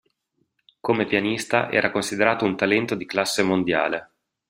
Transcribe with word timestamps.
Come 0.79 1.05
pianista, 1.05 1.69
era 1.71 1.91
considerato 1.91 2.43
un 2.43 2.55
talento 2.57 2.95
di 2.95 3.05
classe 3.05 3.43
mondiale. 3.43 4.09